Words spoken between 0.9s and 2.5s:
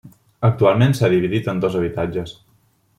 s'ha dividit en dos habitatges.